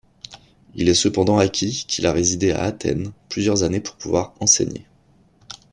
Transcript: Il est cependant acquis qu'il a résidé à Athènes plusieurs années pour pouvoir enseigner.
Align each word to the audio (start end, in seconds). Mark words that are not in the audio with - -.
Il 0.73 0.89
est 0.89 0.95
cependant 0.95 1.37
acquis 1.37 1.85
qu'il 1.87 2.07
a 2.07 2.11
résidé 2.11 2.49
à 2.53 2.63
Athènes 2.63 3.11
plusieurs 3.29 3.61
années 3.61 3.81
pour 3.81 3.97
pouvoir 3.97 4.33
enseigner. 4.39 4.87